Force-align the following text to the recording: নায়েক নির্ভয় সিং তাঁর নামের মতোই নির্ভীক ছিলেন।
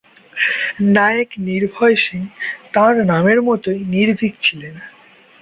নায়েক 0.91 1.29
নির্ভয় 1.47 1.95
সিং 1.95 2.21
তাঁর 2.73 2.93
নামের 3.05 3.39
মতোই 3.41 3.79
নির্ভীক 3.93 4.33
ছিলেন। 4.41 4.75